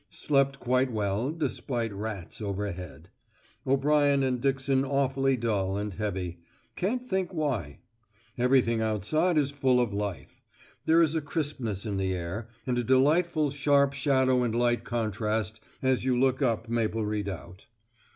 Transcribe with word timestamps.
Slept 0.09 0.59
quite 0.59 0.91
well, 0.91 1.29
despite 1.31 1.93
rats 1.93 2.41
overhead. 2.41 3.09
O'Brien 3.67 4.23
and 4.23 4.41
Dixon 4.41 4.83
awfully 4.83 5.37
dull 5.37 5.77
and 5.77 5.93
heavy; 5.93 6.39
can't 6.75 7.05
think 7.05 7.31
why. 7.31 7.81
Everything 8.35 8.81
outside 8.81 9.37
is 9.37 9.51
full 9.51 9.79
of 9.79 9.93
life; 9.93 10.41
there 10.87 11.03
is 11.03 11.13
a 11.13 11.21
crispness 11.21 11.85
in 11.85 11.97
the 11.97 12.15
air, 12.15 12.47
and 12.65 12.79
a 12.79 12.83
delightful 12.83 13.51
sharp 13.51 13.93
shadow 13.93 14.41
and 14.41 14.55
light 14.55 14.83
contrast 14.83 15.59
as 15.83 16.03
you 16.03 16.19
look 16.19 16.41
up 16.41 16.67
Maple 16.67 17.05
Redoubt. 17.05 17.67